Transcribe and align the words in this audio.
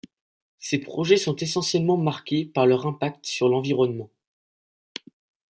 Ces 0.57 0.79
projets 0.79 1.15
sont 1.17 1.35
essentiellement 1.35 1.95
marqués 1.95 2.45
par 2.45 2.65
leur 2.65 2.87
impact 2.87 3.27
sur 3.27 3.49
l'environnement. 3.49 4.09